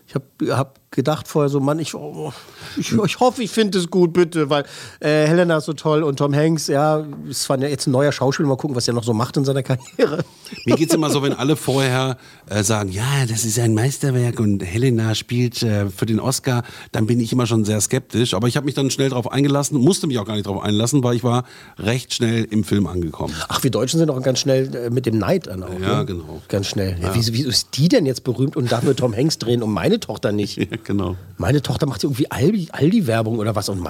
[0.06, 2.32] Ich habe hab gedacht vorher so, Mann, ich, oh,
[2.76, 4.64] ich, ich hoffe, ich finde es gut, bitte, weil
[4.98, 8.48] äh, Helena ist so toll und Tom Hanks, ja, ist zwar jetzt ein neuer Schauspieler,
[8.48, 10.24] mal gucken, was er noch so macht in seiner Karriere.
[10.66, 12.16] Mir geht's immer so, wenn alle vorher
[12.48, 17.06] äh, sagen, ja, das ist ein Meisterwerk und Helena spielt äh, für den Oscar, dann
[17.06, 18.34] bin ich immer schon sehr skeptisch.
[18.34, 21.04] Aber ich habe mich dann schnell darauf eingelassen, musste mich auch gar nicht darauf einlassen,
[21.04, 21.44] weil ich war
[21.78, 23.34] recht schnell im Film angekommen.
[23.48, 25.80] Ach, wir Deutschen sind auch ganz schnell äh, mit dem Neid an auch.
[25.80, 26.06] Ja, ne?
[26.06, 26.42] genau.
[26.48, 26.96] Ganz schnell.
[27.00, 27.14] Ja.
[27.14, 30.00] Wieso, wieso ist die denn jetzt berühmt und darf nur Tom Hanks drehen und meine
[30.00, 30.58] Tochter nicht?
[30.84, 31.16] Genau.
[31.36, 33.86] Meine Tochter macht irgendwie Aldi, Aldi-Werbung oder was und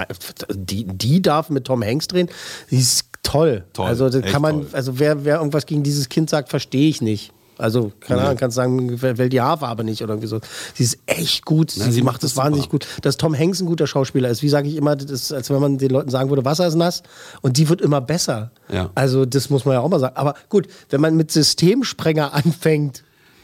[0.53, 2.29] die, die darf mit Tom Hanks drehen.
[2.70, 3.64] Die ist toll.
[3.72, 4.68] Toll, Also kann man, toll.
[4.72, 7.33] also wer, wer irgendwas gegen dieses Kind sagt, verstehe ich nicht.
[7.59, 8.22] Also, keine.
[8.22, 10.40] Ahnung, kannst sagen, wählt die Haarfarbe nicht oder irgendwie so.
[10.72, 11.74] Sie ist echt gut.
[11.76, 12.87] Na, sie, sie macht das wahnsinnig super.
[12.87, 13.05] gut.
[13.05, 15.61] Dass Tom Hanks ein guter Schauspieler ist, wie sage ich immer, das ist, als wenn
[15.61, 17.03] man den Leuten sagen würde, Wasser ist nass
[17.42, 18.50] und die wird immer besser.
[18.72, 18.88] Ja.
[18.94, 20.16] Also, das muss man ja auch mal sagen.
[20.16, 23.03] Aber gut, wenn man mit Systemsprenger anfängt,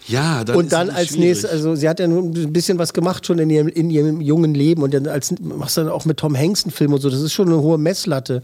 [0.08, 1.20] Ja, dann und dann als schwierig.
[1.24, 4.54] nächstes, also sie hat ja ein bisschen was gemacht schon in ihrem, in ihrem jungen
[4.54, 7.10] Leben und dann als machst du dann auch mit Tom Hanks einen Film und so,
[7.10, 8.42] das ist schon eine hohe Messlatte.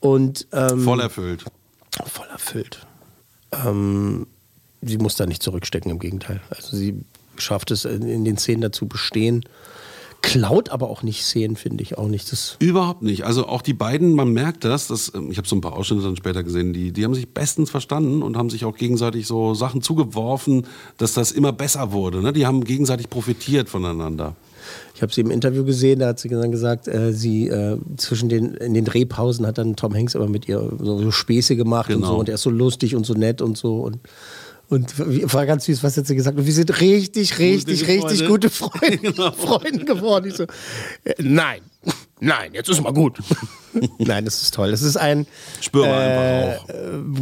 [0.00, 1.44] Und ähm, Voll erfüllt.
[2.06, 2.86] voll erfüllt.
[3.52, 4.26] Ähm,
[4.82, 6.40] sie muss da nicht zurückstecken, im Gegenteil.
[6.50, 6.94] Also sie
[7.36, 9.44] schafft es in, in den Szenen dazu bestehen.
[10.24, 12.32] Klaut aber auch nicht Szenen, finde ich auch nicht.
[12.32, 13.24] Das Überhaupt nicht.
[13.24, 16.02] Also auch die beiden, man merkt das, dass, ähm, ich habe so ein paar Ausschnitte
[16.02, 19.52] dann später gesehen, die, die haben sich bestens verstanden und haben sich auch gegenseitig so
[19.52, 22.22] Sachen zugeworfen, dass das immer besser wurde.
[22.22, 22.32] Ne?
[22.32, 24.34] Die haben gegenseitig profitiert voneinander.
[24.94, 28.30] Ich habe sie im Interview gesehen, da hat sie dann gesagt, äh, sie äh, zwischen
[28.30, 31.90] den in den Drehpausen hat dann Tom Hanks immer mit ihr so, so Späße gemacht
[31.90, 32.12] und Genau.
[32.14, 33.98] so und er ist so lustig und so nett und so und
[34.74, 36.36] und war ganz süß, was hat sie gesagt?
[36.38, 38.28] Und wir sind richtig, richtig, Gute richtig Freunde.
[38.28, 38.50] gute
[39.14, 40.26] Freunde, Freunde geworden.
[40.28, 40.44] Ich so,
[41.04, 41.60] äh, nein,
[42.20, 43.18] nein, jetzt ist mal gut.
[43.98, 44.70] nein, das ist toll.
[44.70, 45.26] Das ist ein
[45.60, 46.68] Spürbar äh, einfach auch.
[46.70, 46.74] äh,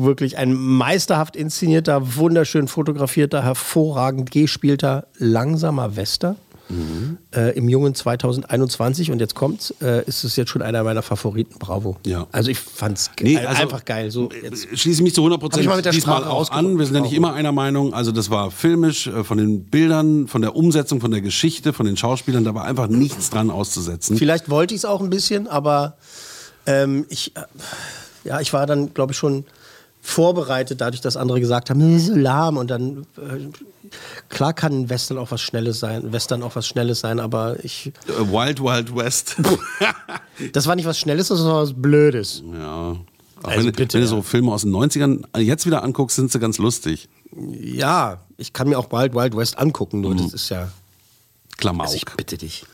[0.04, 6.36] wirklich ein meisterhaft inszenierter, wunderschön fotografierter, hervorragend gespielter, langsamer Western.
[6.72, 7.18] Mhm.
[7.34, 11.58] Äh, Im jungen 2021 und jetzt kommt's, äh, ist es jetzt schon einer meiner Favoriten.
[11.58, 11.96] Bravo.
[12.06, 12.26] Ja.
[12.32, 14.10] Also ich fand's ge- Nee, äh, also, einfach geil.
[14.10, 14.66] So jetzt.
[14.68, 16.78] Schließe ich mich zu 100 Hab ich mal mit der diesmal auch an.
[16.78, 17.92] Wir sind ja nicht immer einer Meinung.
[17.94, 21.86] Also das war filmisch, äh, von den Bildern, von der Umsetzung, von der Geschichte, von
[21.86, 22.44] den Schauspielern.
[22.44, 24.16] Da war einfach nichts dran auszusetzen.
[24.16, 25.96] Vielleicht wollte ich es auch ein bisschen, aber
[26.66, 27.40] ähm, ich, äh,
[28.24, 29.44] ja, ich war dann, glaube ich, schon
[30.04, 33.48] vorbereitet, dadurch, dass andere gesagt haben, "Nee, so lahm und dann äh,
[34.28, 37.92] klar kann ein Western auch was Schnelles sein, Western auch was Schnelles sein, aber ich,
[38.08, 39.36] Äh, Wild Wild West.
[40.52, 42.42] das war nicht was Schnelles, das war was Blödes.
[42.52, 42.96] ja.
[43.44, 46.38] Also wenn, bitte, wenn du so Filme aus den 90ern jetzt wieder anguckst, sind sie
[46.38, 47.08] ganz lustig.
[47.60, 50.18] Ja, ich kann mir auch Wild Wild West angucken, nur Mhm.
[50.18, 50.68] das ist ja,
[51.58, 51.86] Klamauk.
[51.86, 52.64] also ich bitte dich.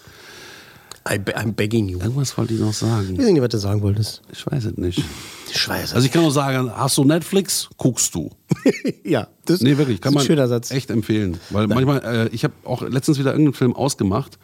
[1.11, 1.99] I I'm begging you.
[2.01, 3.17] Irgendwas wollte ich noch Ich sagen.
[3.19, 4.23] weiß nicht, was du sagen wolltest.
[4.33, 5.03] Ich weiß es nicht.
[5.51, 8.31] Ich weiß Also ich kann nur sagen, hast du Netflix, guckst du.
[9.05, 10.71] ja, das, Nee, wirklich, kann ist ein schöner Satz.
[10.71, 11.39] echt empfehlen.
[11.51, 14.39] Weil manchmal, äh, ich habe auch letztens wieder irgendeinen Film ausgemacht.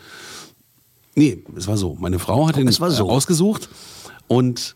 [1.15, 1.95] Nee, es war so.
[2.01, 3.07] Meine Frau hat ihn es war so.
[3.07, 3.69] äh, ausgesucht
[4.27, 4.75] und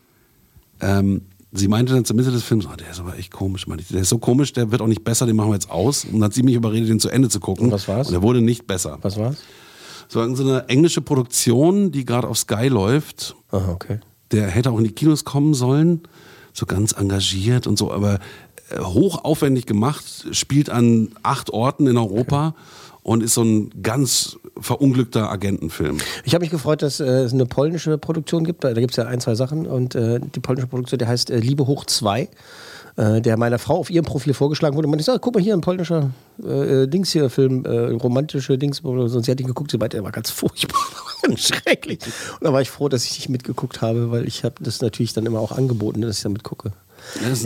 [0.80, 1.22] ähm,
[1.52, 3.66] sie meinte dann zur Mitte des Films, oh, der ist aber echt komisch.
[3.78, 6.04] Ich, Der ist so komisch, der wird auch nicht besser, den machen wir jetzt aus.
[6.04, 7.66] Und dann hat sie mich überredet, den zu Ende zu gucken.
[7.66, 8.08] Und was war's?
[8.08, 8.98] Und er wurde nicht besser.
[9.02, 9.38] Was war's?
[10.08, 13.36] So eine englische Produktion, die gerade auf Sky läuft.
[13.50, 14.00] Aha, okay.
[14.32, 16.02] Der hätte auch in die Kinos kommen sollen,
[16.52, 18.18] so ganz engagiert und so, aber
[18.70, 22.54] äh, hochaufwendig gemacht, spielt an acht Orten in Europa
[23.02, 25.98] und ist so ein ganz verunglückter Agentenfilm.
[26.24, 28.64] Ich habe mich gefreut, dass äh, es eine polnische Produktion gibt.
[28.64, 29.66] Da gibt es ja ein, zwei Sachen.
[29.66, 32.28] Und äh, die polnische Produktion, der heißt äh, Liebe hoch 2.
[32.98, 34.88] Äh, der meiner Frau auf ihrem Profil vorgeschlagen wurde.
[34.88, 36.10] Und man ich sag, guck mal hier, ein polnischer
[36.44, 38.78] äh, äh, Dings hier, Film, äh, romantische Dings.
[38.82, 40.80] Sonst sie hat ihn geguckt, sie meinte, der war ganz furchtbar.
[41.36, 41.98] Schrecklich.
[42.40, 45.12] Und da war ich froh, dass ich nicht mitgeguckt habe, weil ich habe das natürlich
[45.12, 46.72] dann immer auch angeboten, dass ich damit gucke.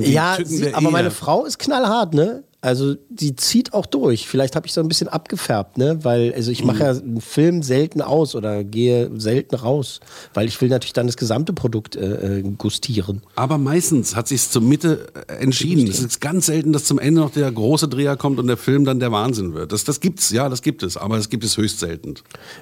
[0.01, 2.43] Ja, sie, aber meine Frau ist knallhart, ne?
[2.65, 4.29] Also die zieht auch durch.
[4.29, 5.99] Vielleicht habe ich so ein bisschen abgefärbt, ne?
[6.05, 6.83] Weil, also ich mache Mhm.
[6.83, 9.99] ja einen Film selten aus oder gehe selten raus,
[10.33, 13.23] weil ich will natürlich dann das gesamte Produkt äh, äh, gustieren.
[13.35, 15.09] Aber meistens hat sich zur Mitte
[15.41, 15.89] entschieden.
[15.89, 18.82] Es ist ganz selten, dass zum Ende noch der große Dreher kommt und der Film
[18.85, 19.73] dann der Wahnsinn wird.
[19.73, 22.15] Das, das gibt's, ja, das gibt es, aber das gibt es höchst selten.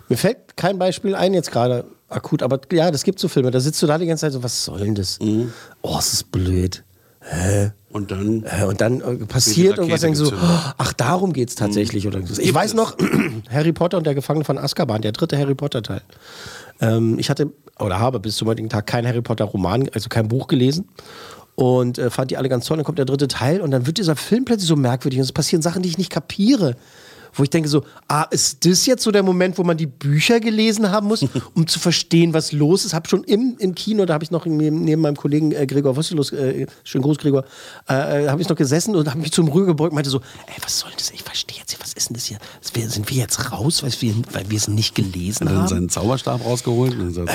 [0.09, 3.51] Mir fällt kein Beispiel ein jetzt gerade akut, aber ja, das gibt so Filme.
[3.51, 5.19] Da sitzt du da die ganze Zeit so, was soll denn das?
[5.21, 5.53] Mhm.
[5.83, 6.85] Oh, es ist blöd.
[7.21, 7.73] Hä?
[7.93, 12.07] Und dann Äh, Und dann äh, passiert irgendwas, denkst du, oh, ach, darum geht's tatsächlich.
[12.07, 12.41] Oder so.
[12.41, 12.97] Ich weiß noch,
[13.51, 16.03] Harry Potter und der Gefangene von Azkaban, der dritte Harry Potter Teil.
[16.81, 20.29] Ähm, ich hatte oder habe bis zum heutigen Tag kein Harry Potter Roman, also kein
[20.29, 20.89] Buch gelesen.
[21.61, 22.79] Und äh, fand die alle ganz toll.
[22.79, 25.33] Dann kommt der dritte Teil und dann wird dieser Film plötzlich so merkwürdig und es
[25.33, 26.75] passieren Sachen, die ich nicht kapiere.
[27.35, 30.41] Wo ich denke so, ah, ist das jetzt so der Moment, wo man die Bücher
[30.41, 32.95] gelesen haben muss, um zu verstehen, was los ist?
[32.95, 35.97] Hab schon im, im Kino, da habe ich noch neben, neben meinem Kollegen äh, Gregor
[35.97, 37.45] Wosselos, äh, schönen Gruß Gregor,
[37.89, 40.55] äh, habe ich noch gesessen und habe mich zum Rühr gebeugt und meinte so, ey,
[40.63, 41.11] was soll das?
[41.11, 42.39] Ich verstehe jetzt nicht, was ist denn das hier?
[42.89, 45.69] Sind wir jetzt raus, weil wir, weil wir es nicht gelesen haben?
[45.69, 47.31] seinen Zauberstab rausgeholt und gesagt,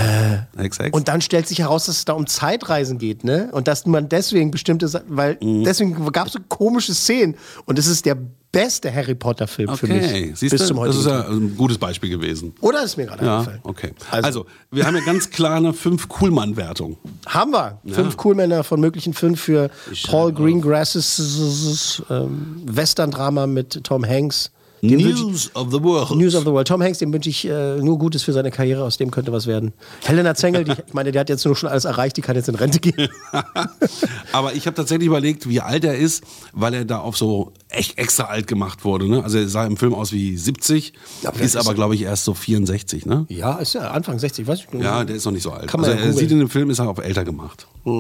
[0.58, 0.92] Hex, Hex.
[0.98, 3.50] Und dann stellt sich heraus, dass es da um Zeitreisen geht, ne?
[3.52, 5.64] Und dass man deswegen bestimmte, weil Mhm.
[5.64, 7.36] deswegen gab es so komische Szenen.
[7.66, 8.18] Und es ist der
[8.56, 10.40] beste Harry Potter Film für okay, mich.
[10.40, 12.54] siehst bis du, zum das heutigen ist ja ein gutes Beispiel gewesen.
[12.62, 13.60] Oder ist mir gerade Ja, eingefallen.
[13.64, 13.92] okay.
[14.10, 16.98] Also- Also, wir haben ja ganz klar eine fünf Coolmann-Wertung.
[17.28, 17.80] Haben wir.
[17.94, 19.70] Fünf Coolmänner von möglichen fünf für
[20.08, 24.52] Paul Greengrasses ähm, Western-Drama mit Tom Hanks.
[24.88, 26.12] Dem wünsch ich- News of the World.
[26.16, 26.68] News of the World.
[26.68, 29.48] Tom Hanks, dem wünsche ich äh, nur Gutes für seine Karriere, aus dem könnte was
[29.48, 29.74] werden.
[30.04, 32.50] Helena Zengel, die, ich meine, der hat jetzt nur schon alles erreicht, die kann jetzt
[32.50, 33.10] in Rente gehen.
[34.32, 37.98] Aber ich habe tatsächlich überlegt, wie alt er ist, weil er da auf so echt
[37.98, 39.08] extra alt gemacht wurde.
[39.08, 39.24] Ne?
[39.24, 40.94] Also er sah im Film aus wie 70,
[41.24, 43.06] Aber ist ist- aber, glaube ich, erst so 64.
[43.06, 43.26] Ne?
[43.30, 45.68] Ja, ist ja Anfang 60, weiß ich Ja, der ist noch nicht so alt.
[45.68, 47.68] Kann man also ja er sieht in dem Film, ist er auch älter gemacht.
[47.86, 47.92] Ich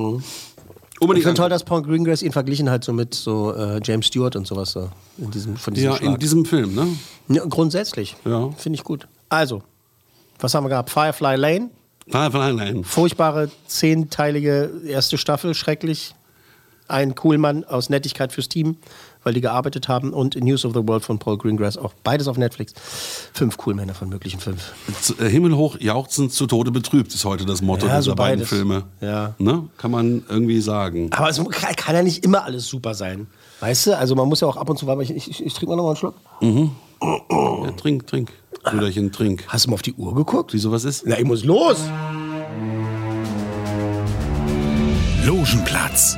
[1.00, 4.36] Unbedingt finde toll, dass Paul Greengrass ihn verglichen hat so mit so äh, James Stewart
[4.36, 6.10] und sowas so in diesem von diesem Ja, Schlag.
[6.14, 6.88] in diesem Film, ne?
[7.28, 8.16] ja, grundsätzlich.
[8.26, 8.50] Ja.
[8.52, 9.08] Finde ich gut.
[9.30, 9.62] Also,
[10.40, 10.90] was haben wir gehabt?
[10.90, 11.70] Firefly Lane,
[12.08, 12.84] nein, nein.
[12.84, 16.16] furchtbare zehnteilige erste Staffel, schrecklich.
[16.88, 18.78] Ein Coolmann aus Nettigkeit fürs Team,
[19.26, 22.38] weil die gearbeitet haben und News of the World von Paul Greengrass auch beides auf
[22.38, 22.74] Netflix.
[23.34, 24.72] Fünf Coolmänner von möglichen fünf.
[25.20, 28.46] Äh, Himmelhoch jauchzend zu Tode betrübt ist heute das Motto Ja, dieser so beiden.
[28.46, 28.84] Filme.
[29.02, 29.34] Ja.
[29.40, 29.68] Ne?
[29.78, 31.10] Kann man irgendwie sagen.
[31.12, 31.42] Aber es
[31.76, 33.26] kann, ja nicht immer alles super sein.
[33.62, 33.98] Weißt du?
[33.98, 35.84] Also man muss ja auch ab und zu, mal, ich, ich, ich trinke mal noch
[35.84, 36.16] mal einen Schluck.
[37.02, 38.32] Ja, trink, trink.
[38.64, 39.44] Brüderchen, trink.
[39.48, 40.54] Hast du mal auf die Uhr geguckt?
[40.54, 41.04] Wieso was ist?
[41.06, 41.78] Na, ich muss los.
[45.26, 46.18] Logenplatz,